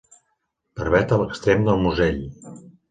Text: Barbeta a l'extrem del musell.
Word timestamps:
Barbeta 0.79 1.19
a 1.21 1.21
l'extrem 1.21 1.69
del 1.71 1.81
musell. 1.87 2.23